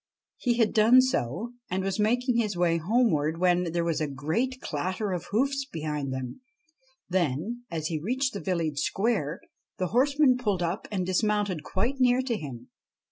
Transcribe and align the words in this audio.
He 0.37 0.57
had 0.57 0.73
done 0.73 0.99
so, 0.99 1.53
and 1.69 1.83
was 1.83 1.99
making 1.99 2.37
his 2.37 2.57
way 2.57 2.77
homeward, 2.77 3.37
when 3.39 3.71
there 3.71 3.83
was 3.83 4.01
a 4.01 4.07
great 4.07 4.59
clatter 4.59 5.11
of 5.11 5.25
hoofs 5.29 5.63
behind 5.71 6.11
him; 6.11 6.41
then, 7.07 7.65
as 7.69 7.85
he 7.89 7.99
reached 7.99 8.33
the 8.33 8.39
village 8.39 8.79
square, 8.79 9.41
the 9.77 9.89
horseman 9.89 10.37
pulled 10.39 10.63
up 10.63 10.87
and 10.91 11.05
dismounted 11.05 11.61
quite 11.61 11.99
near 11.99 12.23
to 12.23 12.35
him. 12.35 12.69